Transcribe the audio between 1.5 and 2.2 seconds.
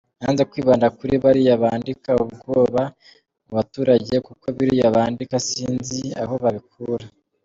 bandika